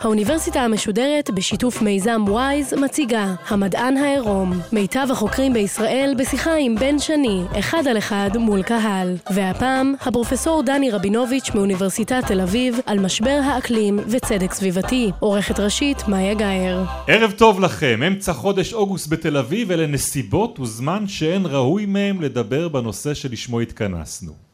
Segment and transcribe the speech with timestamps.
[0.00, 7.42] האוניברסיטה המשודרת בשיתוף מיזם וויז מציגה המדען העירום מיטב החוקרים בישראל בשיחה עם בן שני
[7.58, 9.16] אחד על אחד מול קהל.
[9.34, 15.10] והפעם הפרופסור דני רבינוביץ' מאוניברסיטת תל אביב על משבר האקלים וצדק סביבתי.
[15.20, 16.84] עורכת ראשית מאיה גאייר.
[17.08, 18.00] ערב טוב לכם.
[18.06, 24.45] אמצע חודש אוגוסט בתל אביב אלה נסיבות וזמן שאין ראוי מהם לדבר בנושא שלשמו התכנסנו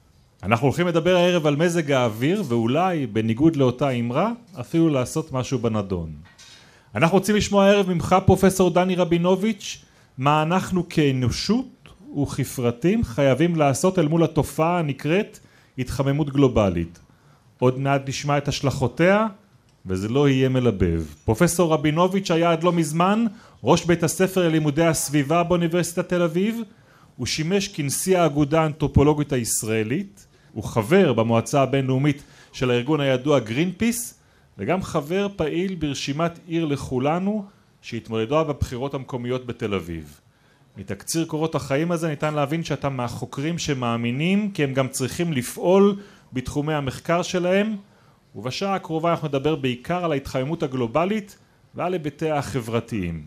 [0.43, 6.11] אנחנו הולכים לדבר הערב על מזג האוויר ואולי בניגוד לאותה אמרה אפילו לעשות משהו בנדון.
[6.95, 9.85] אנחנו רוצים לשמוע הערב ממך פרופסור דני רבינוביץ'
[10.19, 11.67] מה אנחנו כאנושות
[12.23, 15.39] וכפרטים חייבים לעשות אל מול התופעה הנקראת
[15.79, 16.99] התחממות גלובלית.
[17.59, 19.27] עוד מעט נשמע את השלכותיה
[19.87, 21.05] וזה לא יהיה מלבב.
[21.25, 23.25] פרופסור רבינוביץ' היה עד לא מזמן
[23.65, 26.61] ראש בית הספר ללימודי הסביבה באוניברסיטת תל אביב
[27.17, 32.23] הוא שימש כנשיא האגודה האנתרופולוגית הישראלית הוא חבר במועצה הבינלאומית
[32.53, 34.19] של הארגון הידוע גרין פיס
[34.59, 37.45] וגם חבר פעיל ברשימת עיר לכולנו
[37.83, 40.21] שהתמודדה בבחירות המקומיות בתל אביב.
[40.77, 45.97] מתקציר קורות החיים הזה ניתן להבין שאתה מהחוקרים שמאמינים כי הם גם צריכים לפעול
[46.33, 47.77] בתחומי המחקר שלהם
[48.35, 51.39] ובשעה הקרובה אנחנו נדבר בעיקר על ההתחממות הגלובלית
[51.75, 53.27] ועל היבטיה החברתיים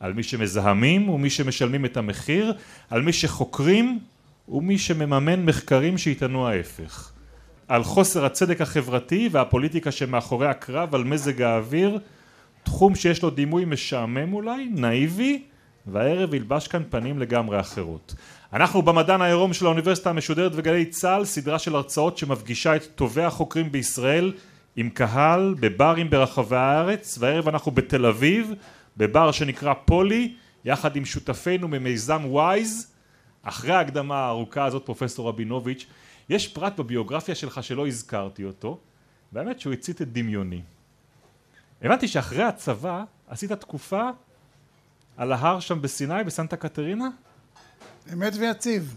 [0.00, 2.52] על מי שמזהמים ומי שמשלמים את המחיר
[2.90, 3.98] על מי שחוקרים
[4.48, 7.12] ומי שמממן מחקרים שיטענו ההפך.
[7.68, 11.98] על חוסר הצדק החברתי והפוליטיקה שמאחורי הקרב על מזג האוויר,
[12.62, 15.42] תחום שיש לו דימוי משעמם אולי, נאיבי,
[15.86, 18.14] והערב ילבש כאן פנים לגמרי אחרות.
[18.52, 23.72] אנחנו במדען העירום של האוניברסיטה המשודרת וגלי צה"ל, סדרה של הרצאות שמפגישה את טובי החוקרים
[23.72, 24.32] בישראל
[24.76, 28.52] עם קהל בברים ברחבי הארץ, והערב אנחנו בתל אביב,
[28.96, 32.92] בבר שנקרא פולי, יחד עם שותפינו ממיזם וויז,
[33.42, 35.86] אחרי ההקדמה הארוכה הזאת פרופסור רבינוביץ'
[36.28, 38.78] יש פרט בביוגרפיה שלך שלא הזכרתי אותו
[39.32, 40.62] והאמת שהוא הצית את דמיוני.
[41.82, 44.10] הבנתי שאחרי הצבא עשית תקופה
[45.16, 47.08] על ההר שם בסיני בסנטה קטרינה?
[48.12, 48.96] אמת ויציב.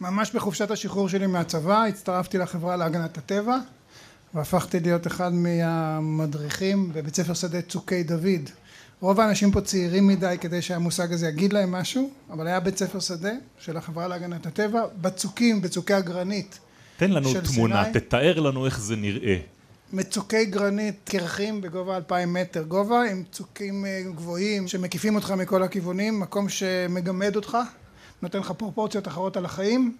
[0.00, 3.56] ממש בחופשת השחרור שלי מהצבא הצטרפתי לחברה להגנת הטבע
[4.34, 8.50] והפכתי להיות אחד מהמדריכים בבית ספר שדה צוקי דוד
[9.00, 13.00] רוב האנשים פה צעירים מדי כדי שהמושג הזה יגיד להם משהו אבל היה בית ספר
[13.00, 16.58] שדה של החברה להגנת הטבע בצוקים בצוקי הגרנית
[16.96, 18.00] תן לנו תמונה סיני.
[18.00, 19.36] תתאר לנו איך זה נראה
[19.92, 26.20] מצוקי גרנית קרחים בגובה אלפיים מטר גובה עם צוקים אה, גבוהים שמקיפים אותך מכל הכיוונים
[26.20, 27.58] מקום שמגמד אותך
[28.22, 29.96] נותן לך פרופורציות אחרות על החיים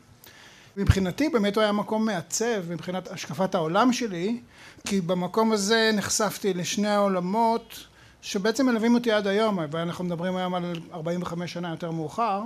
[0.77, 4.41] מבחינתי באמת הוא היה מקום מעצב מבחינת השקפת העולם שלי
[4.87, 7.87] כי במקום הזה נחשפתי לשני העולמות
[8.27, 12.43] שבעצם מלווים אותי עד היום, ואנחנו מדברים היום על 45 שנה יותר מאוחר.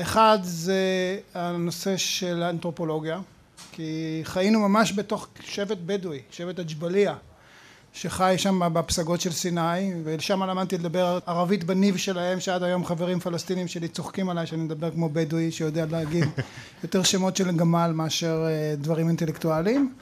[0.00, 3.20] אחד זה הנושא של האנתרופולוגיה,
[3.72, 7.14] כי חיינו ממש בתוך שבט בדואי, שבט הג'בליה,
[7.92, 13.68] שחי שם בפסגות של סיני, ושם למדתי לדבר ערבית בניב שלהם, שעד היום חברים פלסטינים
[13.68, 16.24] שלי צוחקים עליי שאני מדבר כמו בדואי, שיודע להגיד
[16.84, 19.94] יותר שמות של גמל מאשר אה, דברים אינטלקטואליים.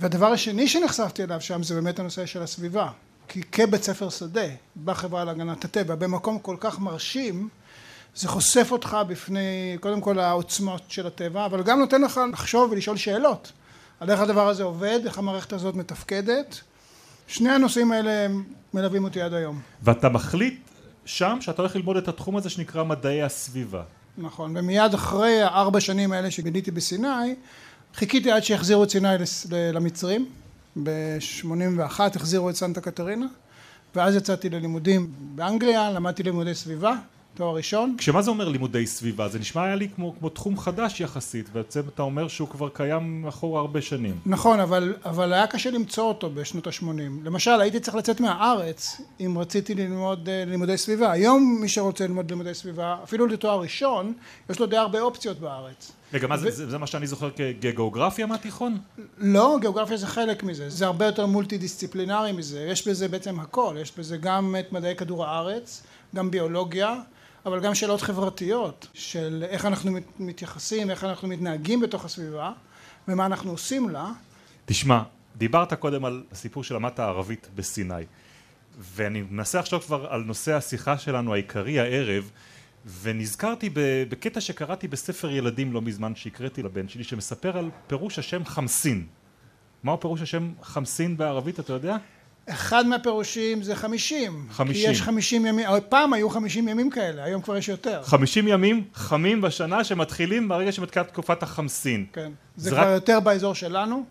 [0.00, 2.90] והדבר השני שנחשפתי אליו שם זה באמת הנושא של הסביבה.
[3.28, 4.46] כי כבית ספר שדה
[4.84, 7.48] בחברה להגנת הטבע במקום כל כך מרשים
[8.16, 12.96] זה חושף אותך בפני קודם כל העוצמות של הטבע אבל גם נותן לך לחשוב ולשאול
[12.96, 13.52] שאלות
[14.00, 16.60] על איך הדבר הזה עובד איך המערכת הזאת מתפקדת
[17.26, 18.26] שני הנושאים האלה
[18.74, 19.60] מלווים אותי עד היום.
[19.82, 20.60] ואתה מחליט
[21.04, 23.82] שם שאתה הולך ללמוד את התחום הזה שנקרא מדעי הסביבה.
[24.18, 27.34] נכון ומיד אחרי הארבע שנים האלה שגיליתי בסיני
[27.94, 29.08] חיכיתי עד שיחזירו את סיני
[29.52, 30.28] למצרים
[30.82, 33.26] ב-81 החזירו את סנטה קטרינה
[33.94, 36.92] ואז יצאתי ללימודים באנגליה, למדתי לימודי סביבה,
[37.34, 37.94] תואר ראשון.
[37.98, 39.28] כשמה זה אומר לימודי סביבה?
[39.28, 43.26] זה נשמע היה לי כמו, כמו תחום חדש יחסית, ובעצם אתה אומר שהוא כבר קיים
[43.28, 44.18] אחורה הרבה שנים.
[44.26, 46.84] נכון, אבל, אבל היה קשה למצוא אותו בשנות ה-80.
[47.24, 51.12] למשל, הייתי צריך לצאת מהארץ אם רציתי ללמוד uh, לימודי סביבה.
[51.12, 54.12] היום מי שרוצה ללמוד לימודי סביבה, אפילו לתואר ראשון,
[54.50, 55.92] יש לו די הרבה אופציות בארץ.
[56.12, 56.50] רגע, מה ו...
[56.50, 58.78] זה, זה מה שאני זוכר כגיאוגרפיה מהתיכון?
[59.18, 63.76] לא, גיאוגרפיה זה חלק מזה, זה הרבה יותר מולטי דיסציפלינרי מזה, יש בזה בעצם הכל,
[63.80, 65.82] יש בזה גם את מדעי כדור הארץ,
[66.14, 66.94] גם ביולוגיה,
[67.48, 72.52] אבל גם שאלות חברתיות של איך אנחנו מתייחסים, איך אנחנו מתנהגים בתוך הסביבה
[73.08, 74.10] ומה אנחנו עושים לה.
[74.66, 75.02] תשמע,
[75.36, 78.04] דיברת קודם על הסיפור שלמדת ערבית בסיני
[78.78, 82.30] ואני מנסה עכשיו כבר על נושא השיחה שלנו העיקרי הערב
[83.02, 83.70] ונזכרתי
[84.08, 89.06] בקטע שקראתי בספר ילדים לא מזמן שהקראתי לבן שלי שמספר על פירוש השם חמסין.
[89.82, 91.96] מהו פירוש השם חמסין בערבית אתה יודע?
[92.48, 94.46] אחד מהפירושים זה חמישים.
[94.50, 94.74] 50.
[94.86, 98.02] כי יש חמישים ימים, פעם היו חמישים ימים כאלה, היום כבר יש יותר.
[98.04, 102.06] 50 ימים חמים בשנה שמתחילים ברגע שמתחילה תקופת החמסין.
[102.12, 102.30] כן.
[102.56, 104.04] זה זה כבר רק- יותר באזור שלנו,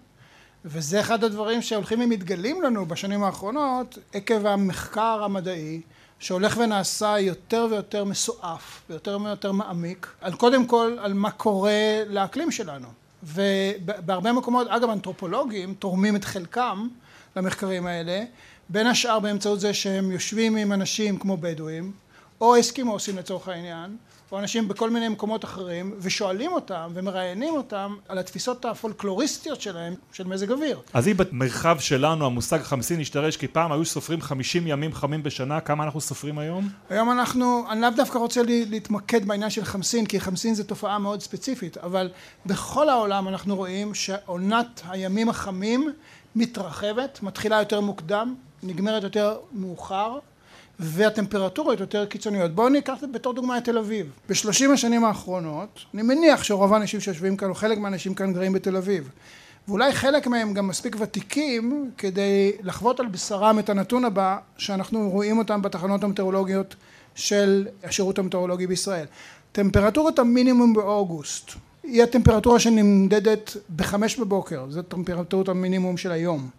[0.66, 5.82] וזה אחד הדברים שהולכים ומתגלים לנו בשנים האחרונות עקב המחקר המדעי
[6.20, 11.72] שהולך ונעשה יותר ויותר מסועף ויותר ויותר מעמיק על קודם כל על מה קורה
[12.10, 12.88] לאקלים שלנו
[13.24, 16.88] ובהרבה מקומות אגב אנתרופולוגים תורמים את חלקם
[17.38, 18.24] למחקרים האלה
[18.70, 21.92] בין השאר באמצעות זה שהם יושבים עם אנשים כמו בדואים
[22.42, 23.96] או אסקימוסים לצורך העניין
[24.32, 30.28] או אנשים בכל מיני מקומות אחרים ושואלים אותם ומראיינים אותם על התפיסות הפולקלוריסטיות שלהם של
[30.28, 34.94] מזג אוויר אז אם במרחב שלנו המושג חמסין השתרש כי פעם היו סופרים 50 ימים
[34.94, 36.70] חמים בשנה, כמה אנחנו סופרים היום?
[36.90, 41.00] היום אנחנו, אני לאו דווקא רוצה לי- להתמקד בעניין של חמסין, כי חמסין זו תופעה
[41.00, 42.10] מאוד ספציפית, אבל
[42.46, 45.92] בכל העולם אנחנו רואים שעונת הימים החמים
[46.38, 50.20] מתרחבת, מתחילה יותר מוקדם, נגמרת יותר מאוחר,
[50.80, 52.56] והטמפרטורות יותר קיצוניות.
[52.56, 54.12] בואו ניקח בתור דוגמא את תל אביב.
[54.30, 58.78] בשלושים השנים האחרונות, אני מניח שרוב האנשים שיושבים כאן, או חלק מהאנשים כאן גרים בתל
[58.78, 59.10] אביב.
[59.68, 65.38] ואולי חלק מהם גם מספיק ותיקים כדי לחוות על בשרם את הנתון הבא שאנחנו רואים
[65.38, 66.76] אותם בתחנות המטאורולוגיות
[67.16, 69.06] של השירות המטאורולוגי בישראל.
[69.52, 71.52] טמפרטורת המינימום באוגוסט
[71.88, 76.50] היא הטמפרטורה שנמדדת בחמש בבוקר, זאת טמפרטורת המינימום של היום.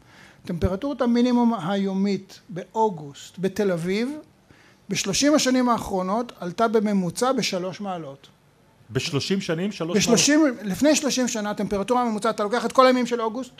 [0.45, 4.11] טמפרטורת המינימום היומית באוגוסט בתל אביב
[4.89, 8.29] בשלושים השנים האחרונות עלתה בממוצע בשלוש מעלות.
[8.91, 9.73] ב-30 שנים?
[9.73, 13.53] שלוש בשלושים, לפני שלושים שנה הטמפרטורה הממוצעת, אתה לוקח את כל הימים של אוגוסט,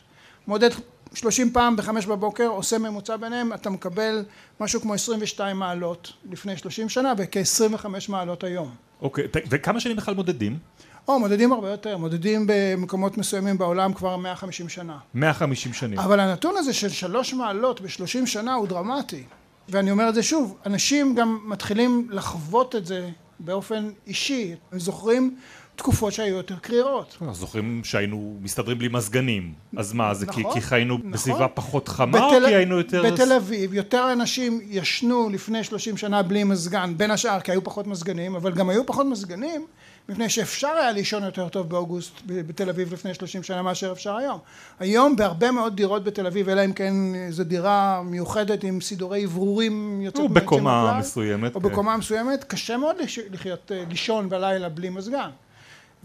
[0.47, 0.71] מודד
[1.15, 4.25] שלושים פעם בחמש בבוקר, עושה ממוצע ביניהם, אתה מקבל
[4.61, 8.75] משהו כמו עשרים ושתיים מעלות לפני שלושים שנה וכעשרים וחמש מעלות היום.
[9.03, 10.59] אוקיי, וכמה שנים בכלל מודדים?
[11.09, 14.99] או, מודדים הרבה יותר, מודדים במקומות מסוימים בעולם כבר 150 שנה.
[15.15, 15.99] 150 שנים.
[15.99, 19.23] אבל הנתון הזה של שלוש מעלות בשלושים שנה הוא דרמטי.
[19.69, 23.09] ואני אומר את זה שוב, אנשים גם מתחילים לחוות את זה
[23.41, 24.55] באופן אישי.
[24.73, 25.37] הם זוכרים
[25.77, 27.17] תקופות שהיו יותר קרירות.
[27.21, 29.53] אנחנו זוכרים שהיינו מסתדרים בלי מזגנים.
[29.77, 31.11] אז מה, זה כי- נכון, כי חיינו נכון.
[31.11, 33.03] בסביבה פחות חמה או בתל- כי היינו יותר...
[33.13, 37.87] בתל אביב יותר אנשים ישנו לפני 30 שנה בלי מזגן, בין השאר כי היו פחות
[37.87, 39.67] מזגנים, אבל גם היו פחות מזגנים
[40.11, 44.39] מפני שאפשר היה לישון יותר טוב באוגוסט בתל אביב לפני 30 שנה מאשר אפשר היום.
[44.81, 46.95] היום בהרבה מאוד דירות בתל אביב, אלא אם כן
[47.31, 51.55] זו דירה מיוחדת עם סידורי אברורים יוצאת או מהיוצאים בקומה מסוימת.
[51.55, 51.69] או כן.
[51.69, 52.97] בקומה מסוימת, קשה מאוד
[53.31, 55.31] לחיות, אה, לישון בלילה בלי מזגן.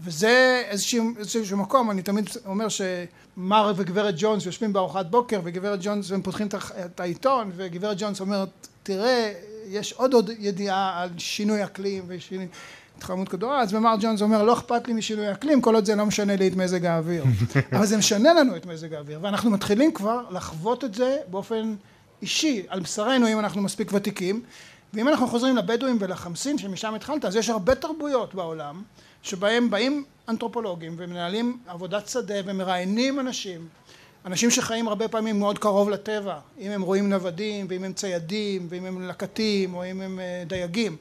[0.00, 6.12] וזה איזשהו, איזשהו מקום, אני תמיד אומר שמר וגברת ג'ונס יושבים בארוחת בוקר וגברת ג'ונס,
[6.12, 6.48] הם פותחים
[6.84, 8.48] את העיתון וגברת ג'ונס אומרת,
[8.82, 9.32] תראה,
[9.68, 12.46] יש עוד עוד ידיעה על שינוי אקלים ושינוי
[12.98, 16.06] התחממות כדור הארץ, ומר ג'ונס אומר, לא אכפת לי משינוי אקלים, כל עוד זה לא
[16.06, 17.24] משנה לי את מזג האוויר.
[17.72, 21.74] אבל זה משנה לנו את מזג האוויר, ואנחנו מתחילים כבר לחוות את זה באופן
[22.22, 24.42] אישי, על בשרנו, אם אנחנו מספיק ותיקים,
[24.94, 28.82] ואם אנחנו חוזרים לבדואים ולחמסין, שמשם התחלת, אז יש הרבה תרבויות בעולם,
[29.22, 33.68] שבהם באים אנתרופולוגים ומנהלים עבודת שדה ומראיינים אנשים,
[34.26, 38.84] אנשים שחיים הרבה פעמים מאוד קרוב לטבע, אם הם רואים נוודים ואם הם ציידים ואם
[38.84, 40.96] הם לקטים או אם הם אה, דייגים.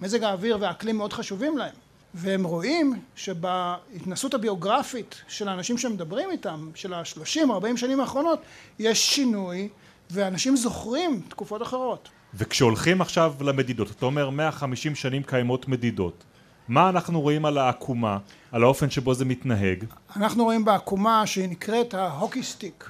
[0.00, 1.74] מזג האוויר והאקלים מאוד חשובים להם.
[2.14, 8.38] והם רואים שבהתנסות הביוגרפית של האנשים שמדברים איתם, של השלושים, ארבעים שנים האחרונות,
[8.78, 9.68] יש שינוי
[10.10, 12.08] ואנשים זוכרים תקופות אחרות.
[12.34, 16.24] וכשהולכים עכשיו למדידות, אתה אומר 150 שנים קיימות מדידות.
[16.68, 18.18] מה אנחנו רואים על העקומה,
[18.52, 19.84] על האופן שבו זה מתנהג?
[20.16, 22.88] אנחנו רואים בעקומה שהיא נקראת ההוקי סטיק.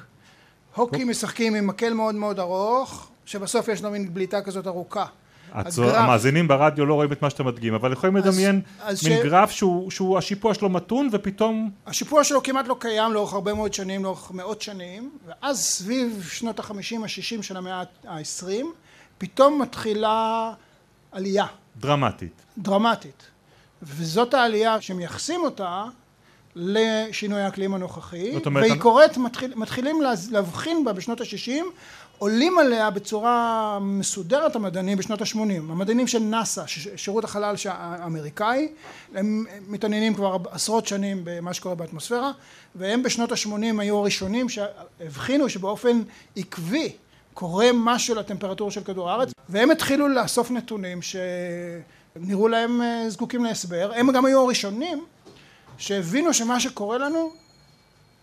[0.75, 5.07] הוקי משחקים עם מקל מאוד מאוד ארוך, שבסוף יש לו מין בליטה כזאת ארוכה.
[5.55, 9.19] הצו- הגרף- המאזינים ברדיו לא רואים את מה שאתה מדגים, אבל יכולים לדמיין אז מין
[9.19, 13.55] ש- גרף שהוא, שהוא השיפוע שלו מתון ופתאום השיפוע שלו כמעט לא קיים לאורך הרבה
[13.55, 18.73] מאוד שנים, לאורך מאות שנים, ואז סביב שנות החמישים, השישים של המאה העשרים,
[19.19, 20.53] פתאום מתחילה
[21.13, 21.47] עלייה
[21.77, 22.43] דרמטית.
[22.59, 23.23] דרמטית.
[23.83, 25.85] וזאת העלייה שמייחסים אותה
[26.57, 29.97] לשינוי האקלים הנוכחי, והיא קורית, מתחיל, מתחילים
[30.31, 31.63] להבחין בה בשנות ה-60,
[32.19, 35.39] עולים עליה בצורה מסודרת המדענים בשנות ה-80.
[35.39, 36.67] המדענים של נאס"א,
[36.97, 38.69] שירות החלל האמריקאי,
[39.15, 42.33] הם מתעניינים כבר עשרות שנים במה שקורה באטמוספירה,
[42.75, 46.03] והם בשנות ה-80 היו הראשונים שהבחינו שבאופן
[46.37, 46.93] עקבי
[47.35, 53.93] קורה משהו לטמפרטורה של כדור הארץ, והם התחילו לאסוף נתונים שנראו להם אה, זקוקים להסבר.
[53.97, 55.05] הם גם היו הראשונים
[55.79, 57.33] שהבינו שמה שקורה לנו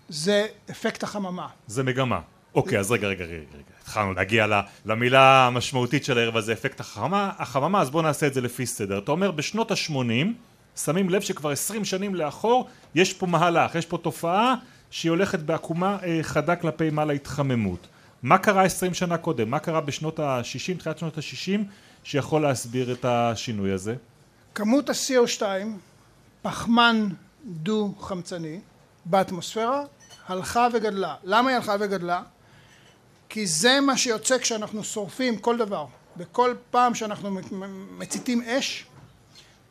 [0.10, 1.48] זה אפקט החממה.
[1.67, 2.19] זה מגמה.
[2.55, 3.72] אוקיי, אז רגע, רגע, רגע, רגע.
[3.81, 7.31] התחלנו להגיע למילה המשמעותית של הערב הזה, אפקט החממה.
[7.38, 8.98] החממה, אז בואו נעשה את זה לפי סדר.
[8.98, 10.27] אתה אומר, בשנות ה-80,
[10.75, 14.55] שמים לב שכבר 20 שנים לאחור, יש פה מהלך, יש פה תופעה
[14.91, 17.88] שהיא הולכת בעקומה אה, חדה כלפי מעלה התחממות.
[18.24, 19.50] מה קרה 20 שנה קודם?
[19.50, 21.60] מה קרה בשנות ה-60, תחילת שנות ה-60,
[22.03, 23.96] שיכול להסביר את השינוי הזה?
[24.55, 25.43] כמות ה-CO2,
[26.41, 27.08] פחמן
[27.46, 28.60] דו-חמצני,
[29.05, 29.84] באטמוספירה,
[30.27, 31.15] הלכה וגדלה.
[31.24, 32.22] למה היא הלכה וגדלה?
[33.33, 35.85] כי זה מה שיוצא כשאנחנו שורפים כל דבר.
[36.17, 37.38] בכל פעם שאנחנו
[37.97, 38.85] מציתים אש,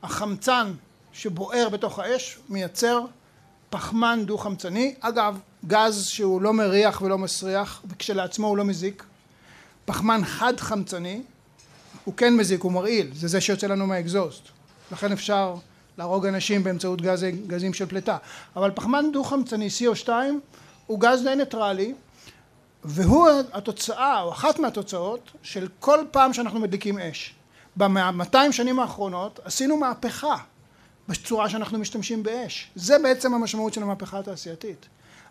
[0.02, 0.72] החמצן
[1.12, 3.04] שבוער בתוך האש מייצר
[3.70, 4.94] פחמן דו-חמצני.
[5.00, 9.04] אגב, גז שהוא לא מריח ולא מסריח, וכשלעצמו הוא לא מזיק.
[9.84, 11.22] פחמן חד-חמצני,
[12.04, 14.42] הוא כן מזיק, הוא מרעיל, זה זה שיוצא לנו מהאגזוסט.
[14.92, 15.54] לכן אפשר
[15.98, 18.16] להרוג אנשים באמצעות גז, גזים של פליטה.
[18.56, 20.08] אבל פחמן דו-חמצני CO2
[20.86, 21.94] הוא גז די ניטרלי,
[22.84, 27.34] והוא התוצאה, או אחת מהתוצאות, של כל פעם שאנחנו מדליקים אש.
[27.76, 30.36] במאתיים שנים האחרונות עשינו מהפכה
[31.08, 32.70] בצורה שאנחנו משתמשים באש.
[32.74, 34.86] זה בעצם המשמעות של המהפכה התעשייתית.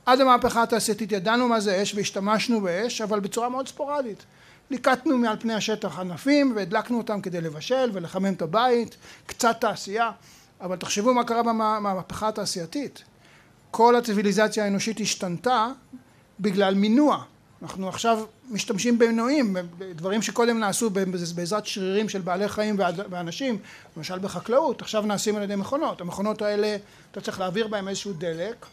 [0.05, 4.23] עד המהפכה התעשייתית ידענו מה זה אש והשתמשנו באש, אבל בצורה מאוד ספורדית.
[4.71, 10.11] ליקטנו מעל פני השטח ענפים והדלקנו אותם כדי לבשל ולחמם את הבית, קצת תעשייה,
[10.61, 13.03] אבל תחשבו מה קרה במהפכה התעשייתית.
[13.71, 15.67] כל הציוויליזציה האנושית השתנתה
[16.39, 17.23] בגלל מינוע.
[17.61, 19.55] אנחנו עכשיו משתמשים במנועים,
[19.95, 20.89] דברים שקודם נעשו
[21.35, 22.75] בעזרת שרירים של בעלי חיים
[23.09, 23.57] ואנשים,
[23.97, 26.01] למשל בחקלאות, עכשיו נעשים על ידי מכונות.
[26.01, 26.77] המכונות האלה,
[27.11, 28.65] אתה צריך להעביר בהם איזשהו דלק,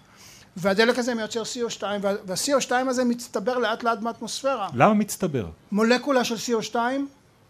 [0.57, 4.69] והדלק הזה מייצר CO2, וה-CO2 הזה מצטבר לאט לאט באטמוספירה.
[4.75, 5.47] למה מצטבר?
[5.73, 6.77] מולקולה של CO2,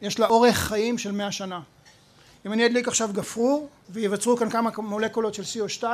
[0.03, 1.61] יש לה אורך חיים של 100 שנה.
[2.47, 5.85] אם אני אדליק עכשיו גפרור, וייווצרו כאן כמה מולקולות של CO2,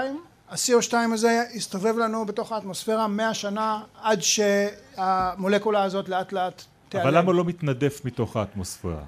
[0.53, 7.07] ה-CO2 הזה יסתובב לנו בתוך האטמוספירה 100 שנה עד שהמולקולה הזאת לאט לאט תיעלם.
[7.07, 9.03] אבל למה לא מתנדף מתוך האטמוספירה?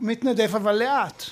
[0.00, 1.22] מתנדף אבל לאט.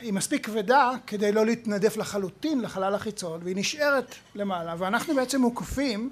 [0.00, 6.10] היא מספיק כבדה כדי לא להתנדף לחלוטין לחלל החיצון והיא נשארת למעלה ואנחנו בעצם מוקפים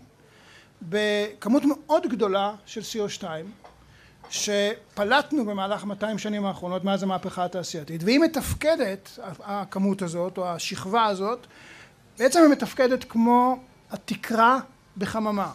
[0.82, 3.24] בכמות מאוד גדולה של CO2
[4.30, 11.46] שפלטנו במהלך 200 שנים האחרונות מאז המהפכה התעשייתית והיא מתפקדת הכמות הזאת או השכבה הזאת
[12.18, 13.58] בעצם היא מתפקדת כמו
[13.90, 14.58] התקרה
[14.96, 15.50] בחממה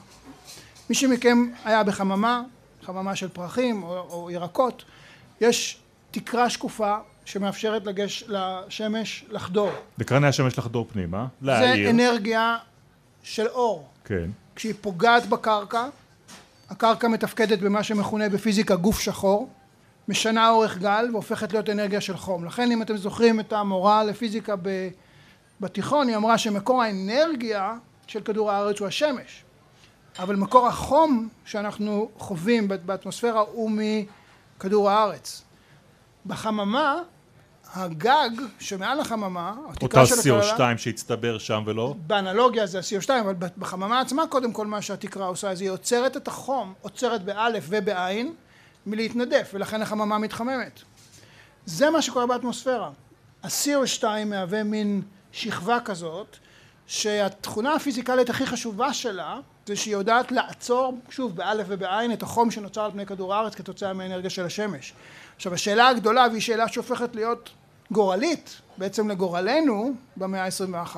[0.90, 2.44] מי שמכם היה בחממה
[2.84, 4.84] חממה של פרחים או, או ירקות
[5.42, 5.80] יש
[6.12, 9.72] תקרה שקופה שמאפשרת לגש לשמש לחדור.
[9.98, 11.86] לקרני השמש לחדור פנימה, להעיר.
[11.86, 12.58] זה אנרגיה
[13.24, 13.88] של אור.
[14.06, 14.30] כן.
[14.56, 15.88] כשהיא פוגעת בקרקע,
[16.70, 19.50] הקרקע מתפקדת במה שמכונה בפיזיקה גוף שחור,
[20.08, 22.46] משנה אורך גל והופכת להיות אנרגיה של חום.
[22.46, 24.56] לכן אם אתם זוכרים את המורה לפיזיקה
[25.62, 27.74] בתיכון, היא אמרה שמקור האנרגיה
[28.08, 29.44] של כדור הארץ הוא השמש.
[30.20, 33.72] אבל מקור החום שאנחנו חווים באטמוספירה הוא
[34.58, 35.44] מכדור הארץ.
[36.26, 37.02] בחממה
[37.74, 41.96] הגג שמעל החממה, אותה CO2 שהצטבר שם ולא?
[42.08, 46.28] באנלוגיה זה ה-CO2, אבל בחממה עצמה קודם כל מה שהתקרה עושה זה היא עוצרת את
[46.28, 48.34] החום, עוצרת באלף ובעין
[48.86, 50.82] מלהתנדף ולכן החממה מתחממת.
[51.66, 52.90] זה מה שקורה באטמוספירה.
[53.44, 55.02] ה-CO2 מהווה מין
[55.32, 56.38] שכבה כזאת
[56.88, 62.86] שהתכונה הפיזיקלית הכי חשובה שלה זה שהיא יודעת לעצור שוב באלף ובעין את החום שנוצר
[62.86, 64.94] על פני כדור הארץ כתוצאה מהאנרגיה של השמש.
[65.36, 67.50] עכשיו השאלה הגדולה והיא שאלה שהופכת להיות
[67.92, 70.98] גורלית בעצם לגורלנו במאה ה-21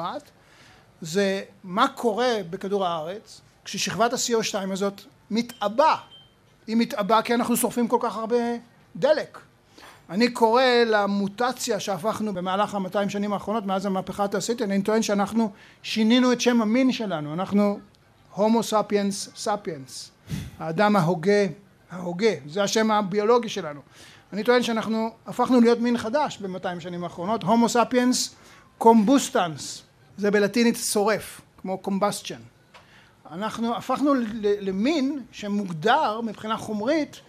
[1.01, 5.95] זה מה קורה בכדור הארץ כששכבת ה-CO2 הזאת מתעבה
[6.67, 8.37] היא מתעבה כי אנחנו שורפים כל כך הרבה
[8.95, 9.39] דלק
[10.09, 14.69] אני קורא למוטציה שהפכנו במהלך המאתיים שנים האחרונות מאז המהפכה התעשייתית.
[14.69, 15.51] אני טוען שאנחנו
[15.83, 17.33] שינינו את שם המין שלנו.
[17.33, 17.79] אנחנו
[18.35, 20.11] הומו ספיאנס ספיאנס.
[20.59, 21.45] האדם ההוגה
[21.91, 22.31] ההוגה.
[22.47, 23.81] זה השם הביולוגי שלנו.
[24.33, 28.35] אני טוען שאנחנו הפכנו להיות מין חדש במאתיים שנים האחרונות, Homo sapiens
[28.77, 29.81] combustans,
[30.17, 32.39] זה בלטינית שורף, כמו combustion.
[33.31, 37.21] אנחנו הפכנו למין שמוגדר מבחינה חומרית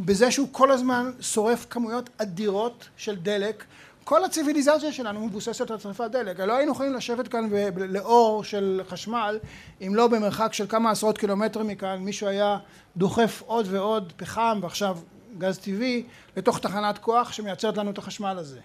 [0.00, 3.64] בזה שהוא כל הזמן שורף כמויות אדירות של דלק.
[4.04, 6.40] כל הציוויליזציה שלנו מבוססת על שרפת דלק.
[6.40, 9.38] לא היינו יכולים לשבת כאן לאור של חשמל
[9.80, 12.58] אם לא במרחק של כמה עשרות קילומטרים מכאן מישהו היה
[12.96, 14.98] דוחף עוד ועוד פחם ועכשיו
[15.38, 16.04] גז טבעי
[16.36, 18.60] לתוך תחנת כוח שמייצרת לנו את החשמל הזה.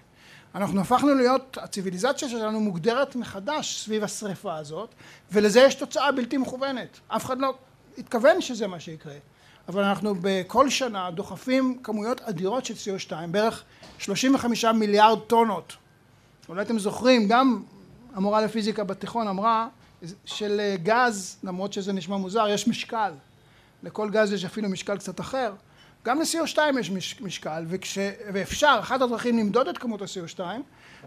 [0.55, 4.89] אנחנו הפכנו להיות, הציוויליזציה שלנו מוגדרת מחדש סביב השריפה הזאת
[5.31, 6.99] ולזה יש תוצאה בלתי מכוונת.
[7.07, 7.53] אף אחד לא
[7.97, 9.15] התכוון שזה מה שיקרה.
[9.67, 13.63] אבל אנחנו בכל שנה דוחפים כמויות אדירות של CO2, בערך
[13.97, 15.73] 35 מיליארד טונות.
[16.49, 17.63] אולי אתם זוכרים, גם
[18.13, 19.67] המורה לפיזיקה בתיכון אמרה
[20.25, 23.11] של גז, למרות שזה נשמע מוזר, יש משקל.
[23.83, 25.53] לכל גז יש אפילו משקל קצת אחר.
[26.05, 26.91] גם ל-CO2 יש
[27.21, 27.97] משקל, וכש...
[28.33, 30.39] ואפשר, אחת הדרכים למדוד את כמות ה-CO2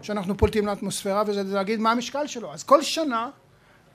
[0.01, 2.53] שאנחנו פולטים לאטמוספירה, וזה להגיד מה המשקל שלו.
[2.53, 3.29] אז כל שנה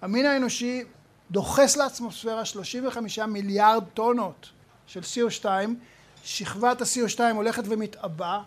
[0.02, 0.85] המין האנושי
[1.32, 4.50] דוחס לאטמוספירה 35 מיליארד טונות
[4.86, 5.44] של CO2,
[6.24, 8.38] שכבת ה-CO2 הולכת ומתעבה,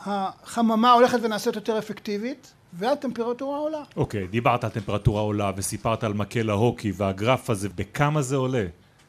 [0.00, 3.82] החממה הולכת ונעשית יותר אפקטיבית, והטמפרטורה עולה.
[3.96, 8.64] אוקיי, okay, דיברת על טמפרטורה עולה וסיפרת על מקל ההוקי והגרף הזה, בכמה זה עולה?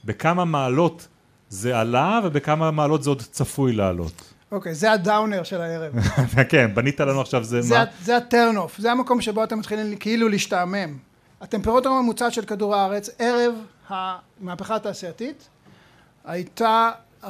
[0.06, 1.08] בכמה מעלות
[1.50, 4.34] זה עלה ובכמה מעלות זה עוד צפוי לעלות?
[4.52, 5.94] אוקיי, okay, זה הדאונר של הערב.
[6.50, 7.86] כן, בנית לנו עכשיו זה, זה מה?
[8.02, 10.98] זה הטרן אוף, זה המקום שבו אתם מתחילים כאילו להשתעמם.
[11.42, 13.54] הטמפרטורה הממוצעת של כדור הארץ ערב
[13.88, 15.50] המהפכה התעשייתית
[16.26, 16.92] הייתה
[17.24, 17.30] 14.8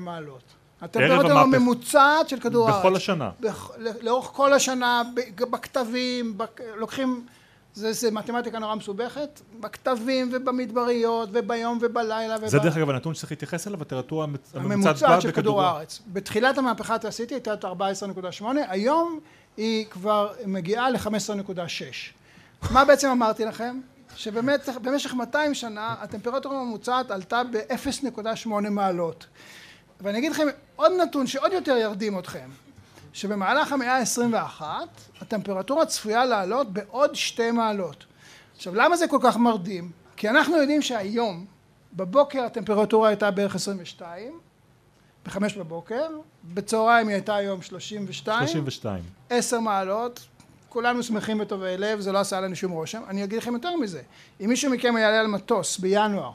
[0.00, 0.42] מעלות.
[0.80, 2.80] הטמפרטורה הממוצעת של כדור הארץ.
[2.80, 3.30] בכל השנה.
[3.40, 3.70] בכ,
[4.00, 5.02] לאורך כל השנה,
[5.50, 7.26] בכתבים, בק, לוקחים,
[7.74, 12.38] זה, זה מתמטיקה נורא מסובכת, בכתבים ובמדבריות וביום ובלילה.
[12.38, 12.64] זה ובא...
[12.64, 16.02] דרך אגב הנתון שצריך להתייחס אליו, הטמפרטורה הממוצעת של כדור הארץ.
[16.12, 19.20] בתחילת המהפכה התעשייתית הייתה 14.8, היום
[19.56, 22.23] היא כבר מגיעה ל-15.6.
[22.70, 23.80] מה בעצם אמרתי לכם?
[24.16, 29.26] שבאמת במשך 200 שנה הטמפרטורה הממוצעת עלתה ב-0.8 מעלות.
[30.00, 30.46] ואני אגיד לכם
[30.76, 32.50] עוד נתון שעוד יותר ירדים אתכם,
[33.12, 34.62] שבמהלך המאה ה-21
[35.20, 38.04] הטמפרטורה צפויה לעלות בעוד שתי מעלות.
[38.56, 39.90] עכשיו למה זה כל כך מרדים?
[40.16, 41.46] כי אנחנו יודעים שהיום
[41.92, 44.40] בבוקר הטמפרטורה הייתה בערך 22
[45.24, 46.08] בחמש בבוקר,
[46.44, 50.20] בצהריים היא הייתה היום 32, 32, 10 מעלות,
[50.74, 53.02] כולנו שמחים וטובי לב, זה לא עשה לנו שום רושם.
[53.08, 54.02] אני אגיד לכם יותר מזה,
[54.40, 56.30] אם מישהו מכם יעלה על מטוס בינואר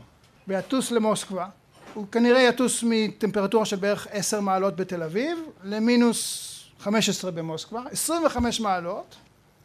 [0.48, 1.48] ויטוס למוסקבה,
[1.94, 9.16] הוא כנראה יטוס מטמפרטורה של בערך 10 מעלות בתל אביב למינוס 15 במוסקבה, 25 מעלות,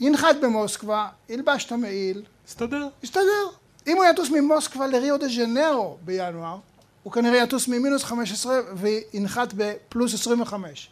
[0.01, 2.23] ינחת במוסקבה, ילבש את המעיל.
[2.49, 2.89] יסתדר.
[3.03, 3.47] יסתדר.
[3.87, 6.57] אם הוא יטוס ממוסקבה לריו דה ז'נרו בינואר,
[7.03, 10.89] הוא כנראה יטוס ממינוס 15 וינחת בפלוס 25.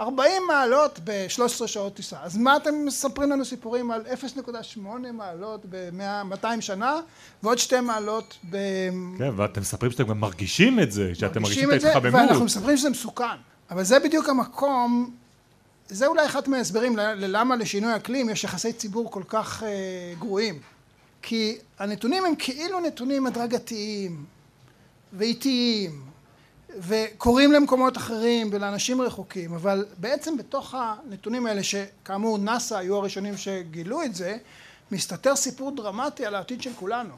[0.00, 2.16] 40 מעלות ב-13 שעות טיסה.
[2.22, 4.02] אז מה אתם מספרים לנו סיפורים על
[4.76, 4.78] 0.8
[5.12, 7.00] מעלות ב-200 שנה
[7.42, 8.56] ועוד שתי מעלות ב...
[9.18, 12.20] כן, ואתם מספרים שאתם גם מרגישים את זה, שאתם מרגישים את ההתחממות.
[12.20, 13.24] ואנחנו מספרים שזה מסוכן.
[13.70, 15.10] אבל זה בדיוק המקום,
[15.88, 19.66] זה אולי אחד מההסברים ללמה לשינוי אקלים יש יחסי ציבור כל כך uh,
[20.18, 20.58] גרועים.
[21.22, 24.24] כי הנתונים הם כאילו נתונים הדרגתיים
[25.12, 26.13] ואיטיים
[26.78, 34.02] וקוראים למקומות אחרים ולאנשים רחוקים, אבל בעצם בתוך הנתונים האלה שכאמור נאס"א היו הראשונים שגילו
[34.02, 34.36] את זה,
[34.90, 37.14] מסתתר סיפור דרמטי על העתיד של כולנו.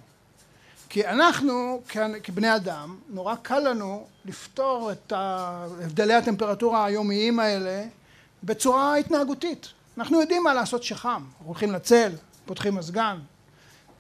[0.88, 1.82] כי אנחנו
[2.22, 7.84] כבני אדם, נורא קל לנו לפתור את הבדלי הטמפרטורה היומיים האלה
[8.42, 9.68] בצורה התנהגותית.
[9.98, 12.12] אנחנו יודעים מה לעשות שחם, הולכים לצל,
[12.46, 13.18] פותחים מזגן.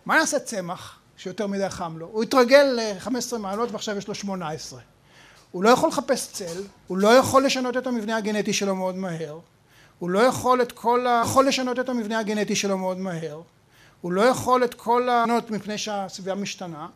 [0.06, 2.06] מה יעשה צמח שיותר מדי חם לו?
[2.12, 4.80] הוא התרגל ל-15 מעלות ועכשיו יש לו 18.
[5.56, 9.38] הוא לא יכול לחפש צל, הוא לא יכול לשנות את המבנה הגנטי שלו מאוד מהר,
[9.98, 11.22] הוא לא יכול את כל ה...
[11.24, 13.40] יכול לשנות את המבנה הגנטי שלו מאוד מהר,
[14.00, 16.86] הוא לא יכול את כל הענות מפני שהסביבה משתנה,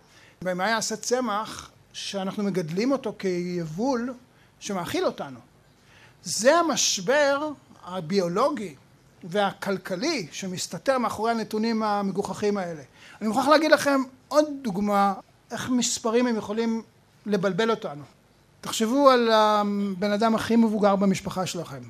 [0.44, 4.14] ומה יעשה צמח שאנחנו מגדלים אותו כיבול
[4.60, 5.38] שמאכיל אותנו.
[6.22, 7.48] זה המשבר
[7.84, 8.74] הביולוגי
[9.24, 12.82] והכלכלי שמסתתר מאחורי הנתונים המגוחכים האלה.
[13.20, 15.14] אני מוכרח להגיד לכם עוד דוגמה
[15.50, 16.82] איך מספרים הם יכולים
[17.26, 18.19] לבלבל אותנו.
[18.60, 21.82] תחשבו על הבן אדם הכי מבוגר במשפחה שלכם.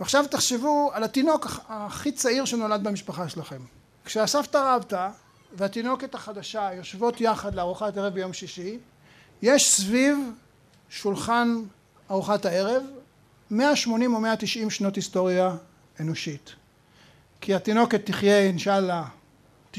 [0.00, 3.60] ועכשיו תחשבו על התינוק הכי צעיר שנולד במשפחה שלכם.
[4.04, 5.08] כשהסבתא רבתא
[5.52, 8.78] והתינוקת החדשה יושבות יחד לארוחת ערב ביום שישי,
[9.42, 10.18] יש סביב
[10.90, 11.62] שולחן
[12.10, 12.82] ארוחת הערב
[13.50, 15.56] 180 או 190 שנות היסטוריה
[16.00, 16.54] אנושית.
[17.40, 19.04] כי התינוקת תחיה אינשאללה
[19.74, 19.78] 90-80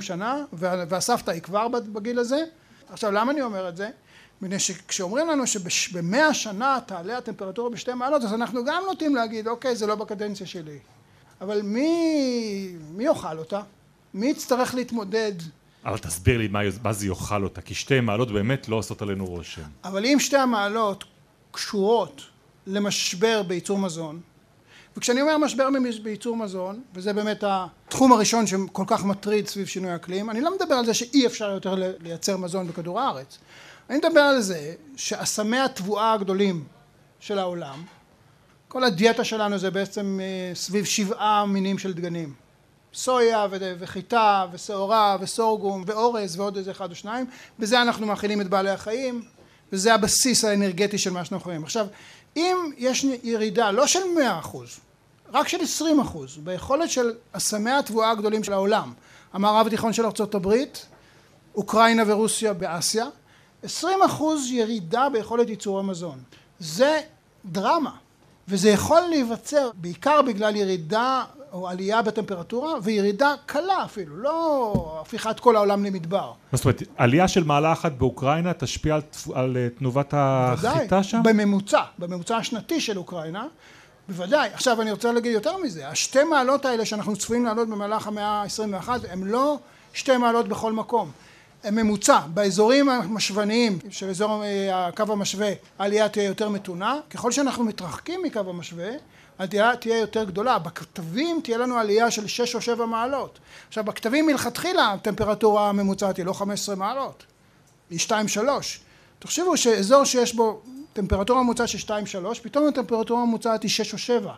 [0.00, 2.44] שנה והסבתא היא כבר בגיל הזה.
[2.88, 3.90] עכשיו למה אני אומר את זה?
[4.42, 9.76] מפני שכשאומרים לנו שבמאה שנה תעלה הטמפרטורה בשתי מעלות, אז אנחנו גם נוטים להגיד, אוקיי,
[9.76, 10.78] זה לא בקדנציה שלי.
[11.40, 13.60] אבל מי, מי יאכל אותה?
[14.14, 15.32] מי יצטרך להתמודד?
[15.84, 19.26] אבל תסביר לי מה, מה זה יאכל אותה, כי שתי מעלות באמת לא עושות עלינו
[19.26, 19.62] רושם.
[19.84, 21.04] אבל אם שתי המעלות
[21.50, 22.22] קשורות
[22.66, 24.20] למשבר בייצור מזון,
[24.96, 25.68] וכשאני אומר משבר
[26.02, 30.74] בייצור מזון, וזה באמת התחום הראשון שכל כך מטריד סביב שינוי אקלים, אני לא מדבר
[30.74, 33.38] על זה שאי אפשר יותר לייצר מזון בכדור הארץ.
[33.92, 36.64] אני מדבר על זה שאסמי התבואה הגדולים
[37.20, 37.84] של העולם,
[38.68, 42.34] כל הדיאטה שלנו זה בעצם אה, סביב שבעה מינים של דגנים.
[42.94, 43.46] סויה
[43.78, 47.26] וחיטה ושעורה וסורגום ואורז ועוד איזה אחד או שניים,
[47.58, 49.22] בזה אנחנו מאכילים את בעלי החיים,
[49.72, 51.64] וזה הבסיס האנרגטי של מה שאנחנו אוכלים.
[51.64, 51.86] עכשיו,
[52.36, 54.80] אם יש ירידה לא של מאה אחוז,
[55.32, 58.92] רק של עשרים אחוז, ביכולת של אסמי התבואה הגדולים של העולם,
[59.32, 60.54] המערב התיכון של ארה"ב,
[61.54, 63.06] אוקראינה ורוסיה באסיה,
[63.62, 66.18] 20 אחוז ירידה ביכולת ייצור המזון.
[66.58, 67.00] זה
[67.44, 67.90] דרמה,
[68.48, 75.56] וזה יכול להיווצר בעיקר בגלל ירידה או עלייה בטמפרטורה וירידה קלה אפילו, לא הפיכת כל
[75.56, 76.32] העולם למדבר.
[76.52, 79.00] מה זאת אומרת, עלייה של מעלה אחת באוקראינה תשפיע על,
[79.34, 81.20] על אה, תנובת החיטה שם?
[81.24, 83.46] בממוצע, בממוצע השנתי של אוקראינה,
[84.08, 84.50] בוודאי.
[84.54, 88.88] עכשיו אני רוצה להגיד יותר מזה, השתי מעלות האלה שאנחנו צפויים לעלות במהלך המאה ה-21
[89.10, 89.58] הם לא
[89.92, 91.10] שתי מעלות בכל מקום.
[91.70, 98.22] ממוצע, באזורים המשווניים של אזור אה, הקו המשווה העלייה תהיה יותר מתונה, ככל שאנחנו מתרחקים
[98.22, 98.90] מקו המשווה
[99.38, 103.38] העלייה תהיה יותר גדולה, בכתבים תהיה לנו עלייה של 6 או 7 מעלות.
[103.68, 107.24] עכשיו בכתבים מלכתחילה הטמפרטורה הממוצעת היא לא 15 מעלות,
[107.90, 108.12] היא 2-3.
[109.18, 111.92] תחשבו שאזור שיש בו טמפרטורה ממוצעת של 2-3,
[112.42, 114.32] פתאום הטמפרטורה הממוצעת היא 6 או 7.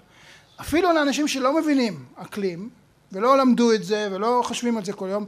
[0.60, 2.68] אפילו לאנשים שלא מבינים אקלים,
[3.12, 5.26] ולא למדו את זה, ולא חושבים על זה כל יום,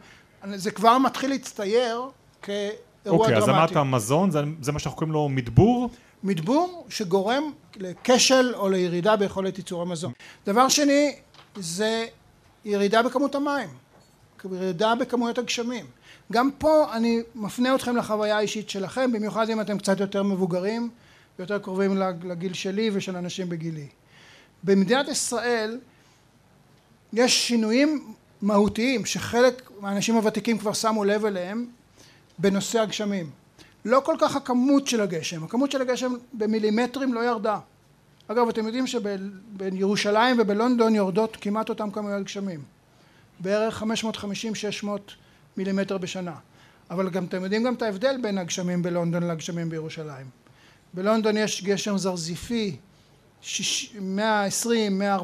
[0.55, 2.11] זה כבר מתחיל להצטייר
[2.43, 3.09] כאירוע okay, דרמטי.
[3.09, 5.91] אוקיי, אז אמרת מזון, זה, זה מה שאנחנו קוראים לו מדבור?
[6.23, 10.13] מדבור שגורם לכשל או לירידה ביכולת ייצור המזון.
[10.47, 11.17] דבר שני
[11.57, 12.07] זה
[12.65, 13.69] ירידה בכמות המים,
[14.45, 15.87] ירידה בכמויות הגשמים.
[16.33, 20.91] גם פה אני מפנה אתכם לחוויה האישית שלכם, במיוחד אם אתם קצת יותר מבוגרים
[21.39, 23.87] ויותר קרובים לגיל שלי ושל אנשים בגילי.
[24.63, 25.79] במדינת ישראל
[27.13, 31.67] יש שינויים מהותיים שחלק מהאנשים הוותיקים כבר שמו לב אליהם
[32.39, 33.31] בנושא הגשמים.
[33.85, 37.59] לא כל כך הכמות של הגשם, הכמות של הגשם במילימטרים לא ירדה.
[38.29, 42.63] אגב, אתם יודעים שבירושלים ובלונדון יורדות כמעט אותם כמויות גשמים.
[43.41, 43.83] בערך
[44.85, 44.87] 550-600
[45.57, 46.35] מילימטר בשנה.
[46.91, 50.27] אבל גם אתם יודעים גם את ההבדל בין הגשמים בלונדון לגשמים בירושלים.
[50.95, 52.77] בלונדון יש גשם זרזיפי
[53.43, 53.49] 120-140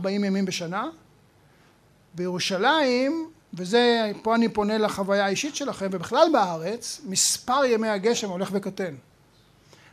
[0.08, 0.88] ימים בשנה.
[2.14, 8.94] בירושלים וזה, פה אני פונה לחוויה האישית שלכם, ובכלל בארץ, מספר ימי הגשם הולך וקטן.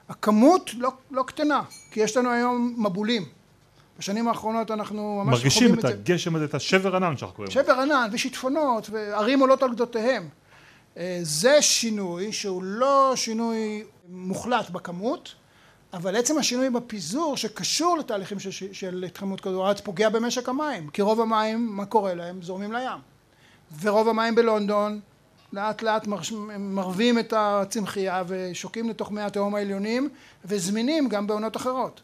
[0.10, 3.26] הכמות לא, לא קטנה, כי יש לנו היום מבולים.
[4.00, 7.52] בשנים האחרונות אנחנו ממש מרגישים את, את הגשם הזה, את השבר ענן שאנחנו קוראים.
[7.52, 10.30] שבר ענן ושיטפונות, וערים עולות על גדותיהם.
[10.98, 15.34] אה, זה שינוי שהוא לא שינוי מוחלט בכמות,
[15.94, 21.02] אבל עצם השינוי בפיזור שקשור לתהליכים של, של התחממות כדור הארץ פוגע במשק המים, כי
[21.02, 22.42] רוב המים, מה קורה להם?
[22.42, 23.00] זורמים לים.
[23.82, 25.00] ורוב המים בלונדון
[25.54, 26.08] לאט לאט
[26.60, 30.10] מרווים את הצמחייה ושוקעים לתוך מי התהום העליונים
[30.46, 32.02] וזמינים גם בעונות אחרות.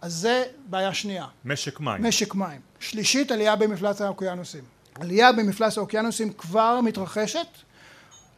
[0.00, 1.26] אז זה בעיה שנייה.
[1.44, 2.02] משק מים.
[2.02, 2.60] משק מים.
[2.80, 4.64] שלישית, עלייה במפלס האוקיינוסים.
[4.94, 7.46] עלייה במפלס האוקיינוסים כבר מתרחשת,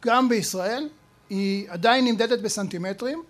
[0.05, 0.89] גם בישראל,
[1.29, 3.23] היא עדיין נמדדת בסנטימטרים,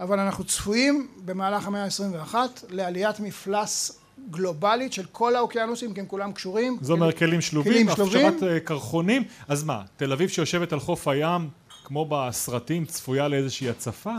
[0.00, 2.34] אבל אנחנו צפויים במהלך המאה ה-21
[2.70, 3.98] לעליית מפלס
[4.30, 6.78] גלובלית של כל האוקיינוסים, כי הם כולם קשורים.
[6.80, 9.24] זה אומר כלים שלובים, הפשרת אה, קרחונים.
[9.48, 11.48] אז מה, תל אביב שיושבת על חוף הים,
[11.84, 14.14] כמו בסרטים, צפויה לאיזושהי הצפה?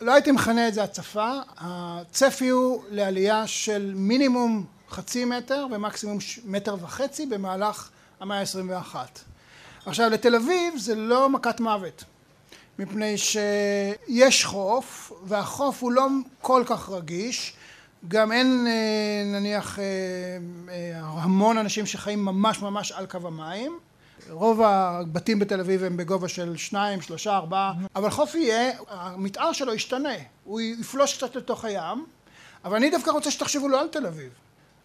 [0.00, 1.30] לא הייתי מכנה את זה הצפה.
[1.56, 8.96] הצפי הוא לעלייה של מינימום חצי מטר ומקסימום מטר וחצי במהלך המאה ה-21.
[9.86, 12.04] עכשיו, לתל אביב זה לא מכת מוות.
[12.78, 16.06] מפני שיש חוף, והחוף הוא לא
[16.40, 17.56] כל כך רגיש,
[18.08, 19.84] גם אין אה, נניח אה,
[20.68, 23.78] אה, המון אנשים שחיים ממש ממש על קו המים.
[24.30, 27.72] רוב הבתים בתל אביב הם בגובה של שניים, שלושה, ארבעה.
[27.96, 30.14] אבל חוף יהיה, המתאר שלו ישתנה.
[30.44, 32.06] הוא יפלוש קצת לתוך הים.
[32.64, 34.32] אבל אני דווקא רוצה שתחשבו לא על תל אביב.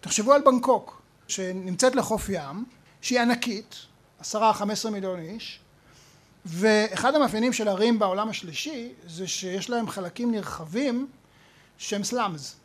[0.01, 2.65] תחשבו על בנקוק שנמצאת לחוף ים
[3.01, 3.75] שהיא ענקית
[4.19, 5.59] עשרה, חמש עשרה מיליון איש
[6.45, 11.07] ואחד המאפיינים של ערים בעולם השלישי זה שיש להם חלקים נרחבים
[11.77, 12.55] שהם slums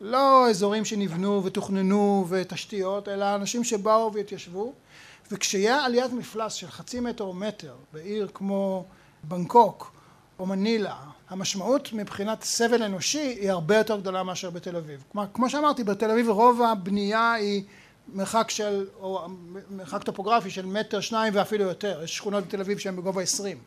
[0.00, 4.72] לא אזורים שנבנו ותוכננו ותשתיות, אלא אנשים שבאו והתיישבו,
[5.30, 8.84] וכשיהיה עליית מפלס של חצי מטר או מטר בעיר כמו
[9.24, 9.92] בנקוק
[10.38, 10.96] או מנילה,
[11.28, 15.04] המשמעות מבחינת סבל אנושי היא הרבה יותר גדולה מאשר בתל אביב.
[15.12, 17.62] כמו, כמו שאמרתי, בתל אביב רוב הבנייה היא
[18.12, 19.28] מרחק של, או
[19.70, 22.00] מרחק טופוגרפי של מטר, שניים ואפילו יותר.
[22.04, 23.58] יש שכונות בתל אביב שהן בגובה עשרים.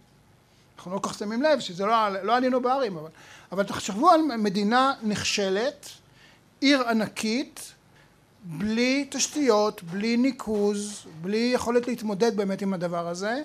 [0.77, 3.09] אנחנו לא כל כך שמים לב שזה לא, לא עלינו בערים, אבל,
[3.51, 5.89] אבל תחשבו על מדינה נכשלת
[6.61, 7.73] עיר ענקית,
[8.43, 13.41] בלי תשתיות, בלי ניקוז, בלי יכולת להתמודד באמת עם הדבר הזה,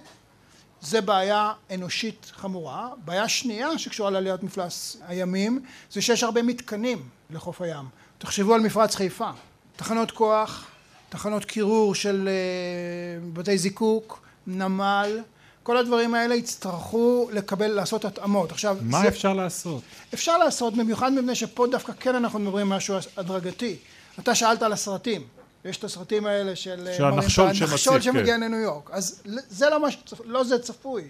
[0.80, 2.88] זה בעיה אנושית חמורה.
[3.04, 7.84] בעיה שנייה שקשורה לעליית מפלס הימים, זה שיש הרבה מתקנים לחוף הים.
[8.18, 9.30] תחשבו על מפרץ חיפה,
[9.76, 10.66] תחנות כוח,
[11.08, 15.20] תחנות קירור של אה, בתי זיקוק, נמל,
[15.62, 18.52] כל הדברים האלה יצטרכו לקבל, לעשות התאמות.
[18.52, 19.82] עכשיו, מה זה, אפשר לעשות?
[20.14, 23.76] אפשר לעשות, במיוחד מפני שפה דווקא כן אנחנו מדברים משהו הדרגתי.
[24.18, 25.22] אתה שאלת על הסרטים.
[25.64, 26.88] יש את הסרטים האלה של...
[26.96, 28.40] של הנחשול שמציג, הנחשול שמגיע כן.
[28.40, 28.90] לניו יורק.
[28.90, 31.02] אז זה לא, מש, לא זה צפוי.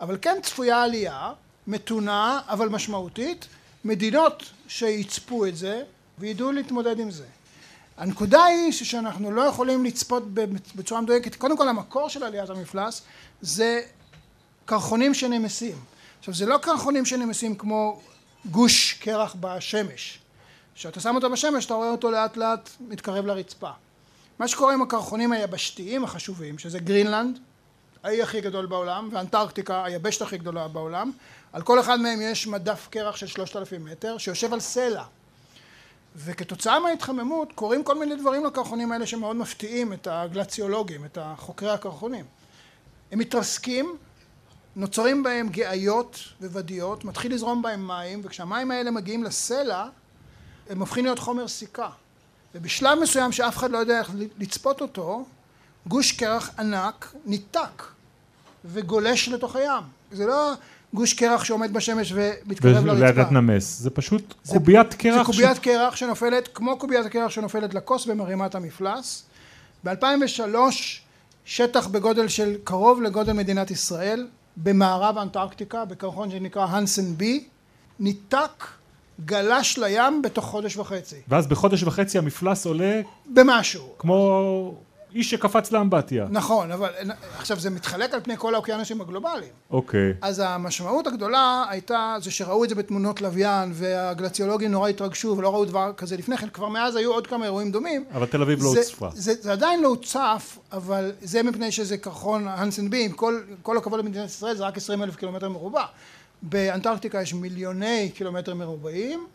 [0.00, 1.32] אבל כן צפויה עלייה,
[1.66, 3.46] מתונה, אבל משמעותית.
[3.84, 5.82] מדינות שיצפו את זה
[6.18, 7.24] וידעו להתמודד עם זה.
[7.98, 10.22] הנקודה היא שאנחנו לא יכולים לצפות
[10.74, 13.02] בצורה מדויקת, קודם כל המקור של עליית המפלס
[13.40, 13.80] זה
[14.64, 15.76] קרחונים שנמסים.
[16.18, 18.00] עכשיו זה לא קרחונים שנמסים כמו
[18.50, 20.18] גוש קרח בשמש.
[20.74, 23.70] כשאתה שם אותו בשמש אתה רואה אותו לאט לאט מתקרב לרצפה.
[24.38, 27.38] מה שקורה עם הקרחונים היבשתיים החשובים, שזה גרינלנד,
[28.02, 31.10] האי הכי גדול בעולם, ואנטארקטיקה, היבשת הכי גדולה בעולם,
[31.52, 35.04] על כל אחד מהם יש מדף קרח של שלושת אלפים מטר, שיושב על סלע.
[36.16, 42.24] וכתוצאה מההתחממות קורים כל מיני דברים לקרחונים האלה שמאוד מפתיעים את הגלציולוגים, את חוקרי הקרחונים.
[43.12, 43.96] הם מתרסקים,
[44.76, 49.86] נוצרים בהם גאיות וודיות, מתחיל לזרום בהם מים, וכשהמים האלה מגיעים לסלע,
[50.68, 51.90] הם הופכים להיות חומר סיכה.
[52.54, 55.24] ובשלב מסוים שאף אחד לא יודע איך לצפות אותו,
[55.86, 57.82] גוש קרח ענק ניתק
[58.64, 59.82] וגולש לתוך הים.
[60.12, 60.52] זה לא
[60.94, 63.04] גוש קרח שעומד בשמש ומתקרב לרצפה.
[63.04, 65.16] ולידת נמס, זה פשוט זה, קוביית קרח.
[65.18, 65.60] זה קוביית ש...
[65.60, 69.24] קרח שנופלת, כמו קוביית הקרח שנופלת לכוס ומרימה את המפלס.
[69.84, 70.54] ב-2003
[71.44, 77.44] שטח בגודל של קרוב לגודל מדינת ישראל, במערב אנטארקטיקה, בקרחון שנקרא הנסן בי,
[78.00, 78.64] ניתק
[79.24, 81.16] גלש לים בתוך חודש וחצי.
[81.28, 83.00] ואז בחודש וחצי המפלס עולה...
[83.34, 83.88] במשהו.
[83.98, 84.74] כמו
[85.14, 86.26] איש שקפץ לאמבטיה.
[86.30, 86.88] נכון, אבל
[87.38, 89.52] עכשיו זה מתחלק על פני כל האוקיינוסים הגלובליים.
[89.70, 90.14] אוקיי.
[90.22, 95.64] אז המשמעות הגדולה הייתה, זה שראו את זה בתמונות לוויין, והגלציולוגים נורא התרגשו ולא ראו
[95.64, 98.04] דבר כזה לפני כן, כבר מאז היו עוד כמה אירועים דומים.
[98.14, 99.08] אבל תל אביב לא הוצפה.
[99.14, 103.40] זה, זה, זה עדיין לא הוצף, אבל זה מפני שזה קרחון הנסן בי, עם כל,
[103.62, 105.84] כל הכבוד למדינת ישראל זה רק עשרים אלף קילומטר מרובע.
[106.42, 109.26] באנטארקטיקה יש מיליוני קילומטר מרובעים,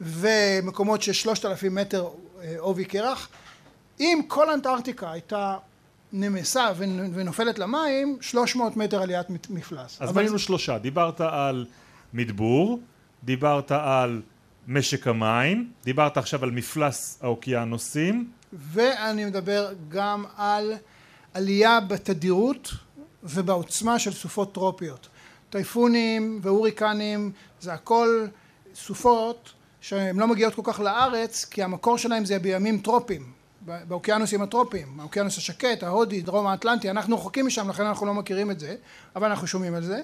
[0.00, 2.08] ומקומות של שלושת אלפים מטר
[2.42, 3.28] אה, עובי קרח.
[4.00, 5.56] אם כל אנטארקטיקה הייתה
[6.12, 6.72] נמסה
[7.14, 9.96] ונופלת למים, 300 מטר עליית מפלס.
[10.00, 10.44] אז בנינו זה...
[10.44, 11.66] שלושה, דיברת על
[12.12, 12.80] מדבור,
[13.24, 14.22] דיברת על
[14.68, 18.30] משק המים, דיברת עכשיו על מפלס האוקיינוסים.
[18.52, 20.74] ואני מדבר גם על
[21.34, 22.70] עלייה בתדירות
[23.22, 25.08] ובעוצמה של סופות טרופיות.
[25.50, 28.26] טייפונים והוריקנים זה הכל
[28.74, 35.00] סופות שהן לא מגיעות כל כך לארץ כי המקור שלהם זה בימים טרופיים באוקיינוסים הטרופיים,
[35.00, 38.76] האוקיינוס השקט, ההודי, דרום האטלנטי, אנחנו רחוקים משם לכן אנחנו לא מכירים את זה,
[39.16, 40.00] אבל אנחנו שומעים על זה.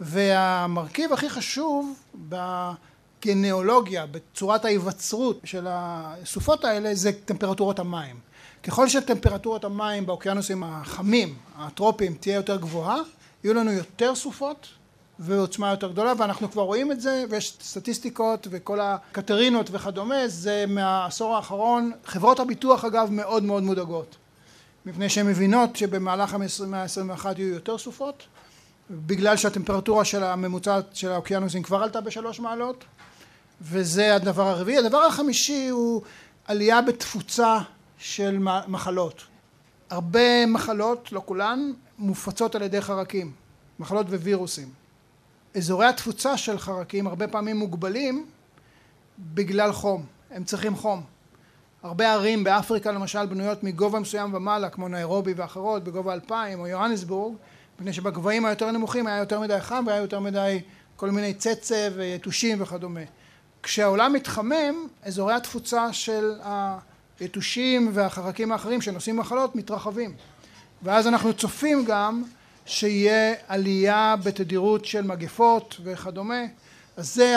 [0.00, 8.16] והמרכיב הכי חשוב בגנאולוגיה, בצורת ההיווצרות של הסופות האלה, זה טמפרטורות המים.
[8.62, 12.98] ככל שטמפרטורת המים באוקיינוסים החמים, הטרופיים, תהיה יותר גבוהה,
[13.44, 14.68] יהיו לנו יותר סופות
[15.18, 21.36] ועוצמה יותר גדולה ואנחנו כבר רואים את זה ויש סטטיסטיקות וכל הקטרינות וכדומה זה מהעשור
[21.36, 24.16] האחרון חברות הביטוח אגב מאוד מאוד מודאגות
[24.86, 26.46] מפני שהן מבינות שבמהלך המאה
[26.82, 28.22] ה-21 יהיו יותר סופות
[28.90, 32.84] בגלל שהטמפרטורה של הממוצע של האוקיינוסים כבר עלתה בשלוש מעלות
[33.62, 34.78] וזה הדבר הרביעי.
[34.78, 36.02] הדבר החמישי הוא
[36.44, 37.58] עלייה בתפוצה
[37.98, 39.22] של מחלות.
[39.90, 43.32] הרבה מחלות, לא כולן, מופצות על ידי חרקים,
[43.78, 44.81] מחלות ווירוסים.
[45.56, 48.26] אזורי התפוצה של חרקים הרבה פעמים מוגבלים
[49.18, 51.02] בגלל חום, הם צריכים חום.
[51.82, 57.34] הרבה ערים באפריקה למשל בנויות מגובה מסוים ומעלה כמו ניירובי ואחרות בגובה אלפיים או יוהניסבורג
[57.78, 60.60] מפני שבגבהים היותר נמוכים היה יותר מדי חם והיה יותר מדי
[60.96, 63.00] כל מיני צצה ויתושים וכדומה.
[63.62, 66.32] כשהעולם מתחמם אזורי התפוצה של
[67.20, 70.14] היתושים והחרקים האחרים שנושאים מחלות מתרחבים
[70.82, 72.22] ואז אנחנו צופים גם
[72.72, 76.42] שיהיה עלייה בתדירות של מגפות וכדומה.
[76.96, 77.34] אז זה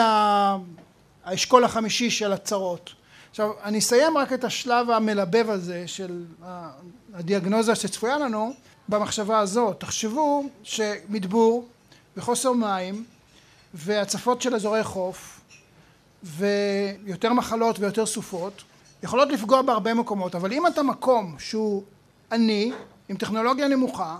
[1.24, 2.90] האשכול החמישי של הצרות.
[3.30, 6.24] עכשיו אני אסיים רק את השלב המלבב הזה של
[7.14, 8.52] הדיאגנוזה שצפויה לנו
[8.88, 11.68] במחשבה הזאת תחשבו שמדבור
[12.16, 13.04] וחוסר מים
[13.74, 15.40] והצפות של אזורי חוף
[16.22, 18.62] ויותר מחלות ויותר סופות
[19.02, 20.34] יכולות לפגוע בהרבה מקומות.
[20.34, 21.82] אבל אם אתה מקום שהוא
[22.32, 22.72] עני
[23.08, 24.16] עם טכנולוגיה נמוכה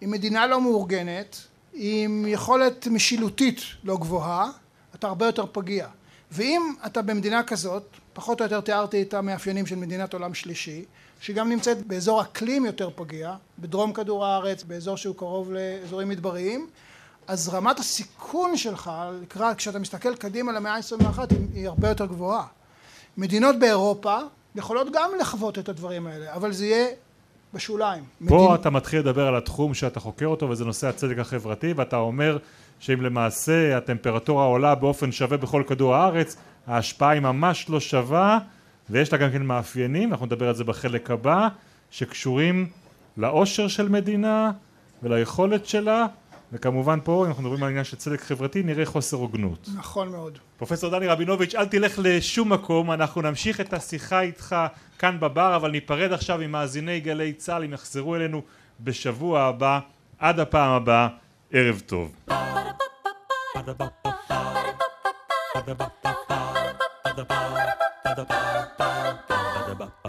[0.00, 1.36] עם מדינה לא מאורגנת,
[1.72, 4.50] עם יכולת משילותית לא גבוהה,
[4.94, 5.88] אתה הרבה יותר פגיע.
[6.32, 7.82] ואם אתה במדינה כזאת,
[8.12, 10.84] פחות או יותר תיארתי את המאפיינים של מדינת עולם שלישי,
[11.20, 16.68] שגם נמצאת באזור אקלים יותר פגיע, בדרום כדור הארץ, באזור שהוא קרוב לאזורים מדבריים,
[17.26, 18.90] אז רמת הסיכון שלך
[19.22, 21.18] לקראת, כשאתה מסתכל קדימה למאה ה-21
[21.54, 22.46] היא הרבה יותר גבוהה.
[23.16, 24.18] מדינות באירופה
[24.54, 26.88] יכולות גם לחוות את הדברים האלה, אבל זה יהיה
[27.54, 28.02] בשוליים.
[28.28, 28.54] פה מדין...
[28.54, 32.38] אתה מתחיל לדבר על התחום שאתה חוקר אותו וזה נושא הצדק החברתי ואתה אומר
[32.80, 36.36] שאם למעשה הטמפרטורה עולה באופן שווה בכל כדור הארץ
[36.66, 38.38] ההשפעה היא ממש לא שווה
[38.90, 41.48] ויש לה גם כן מאפיינים, אנחנו נדבר על זה בחלק הבא,
[41.90, 42.68] שקשורים
[43.16, 44.50] לעושר של מדינה
[45.02, 46.06] וליכולת שלה
[46.52, 49.68] וכמובן פה, אם אנחנו מדברים על עניין של צדק חברתי, נראה חוסר הוגנות.
[49.76, 50.38] נכון מאוד.
[50.56, 54.56] פרופסור דני רבינוביץ', אל תלך לשום מקום, אנחנו נמשיך את השיחה איתך
[54.98, 58.42] כאן בבר, אבל ניפרד עכשיו עם מאזיני גלי צה"ל, אם יחזרו אלינו
[58.80, 59.80] בשבוע הבא.
[60.18, 61.08] עד הפעם הבאה,
[61.52, 62.14] ערב טוב.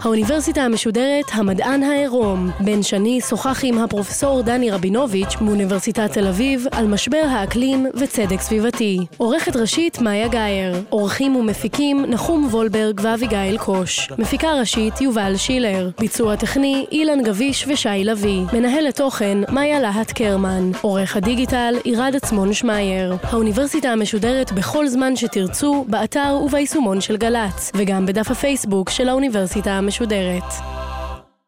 [0.04, 2.50] האוניברסיטה המשודרת המדען העירום.
[2.60, 8.98] בן שני שוחח עם הפרופסור דני רבינוביץ' מאוניברסיטת תל אביב על משבר האקלים וצדק סביבתי.
[9.16, 10.82] עורכת ראשית מאיה גאייר.
[10.88, 14.10] עורכים ומפיקים נחום וולברג ואביגיל קוש.
[14.18, 15.90] מפיקה ראשית יובל שילר.
[16.00, 18.42] ביצוע טכני אילן גביש ושי לביא.
[18.52, 20.70] מנהלת תוכן מאיה להט קרמן.
[20.80, 23.16] עורך הדיגיטל עירד עצמון שמייר.
[23.22, 30.81] האוניברסיטה המשודרת בכל זמן שתרצו, באתר וביישומון של גל"צ, וגם בדף הפייסבוק של האוניברסיטה המשודרת.